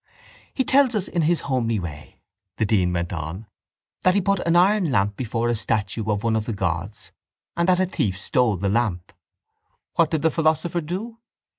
—He 0.55 0.63
tells 0.63 0.95
us 0.95 1.07
in 1.07 1.21
his 1.21 1.41
homely 1.41 1.77
way, 1.79 2.21
the 2.57 2.65
dean 2.65 2.91
went 2.91 3.13
on, 3.13 3.45
that 4.01 4.15
he 4.15 4.19
put 4.19 4.39
an 4.47 4.55
iron 4.55 4.91
lamp 4.91 5.15
before 5.15 5.47
a 5.47 5.53
statue 5.53 6.05
of 6.05 6.23
one 6.23 6.35
of 6.35 6.47
the 6.47 6.53
gods 6.53 7.11
and 7.55 7.69
that 7.69 7.79
a 7.79 7.85
thief 7.85 8.17
stole 8.17 8.57
the 8.57 8.67
lamp. 8.67 9.13
What 9.97 10.09
did 10.09 10.23
the 10.23 10.31
philosopher 10.31 10.81
do? 10.81 11.19